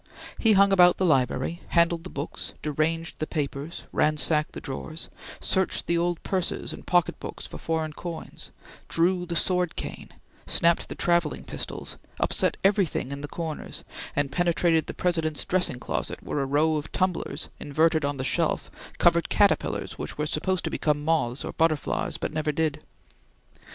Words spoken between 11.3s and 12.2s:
pistols;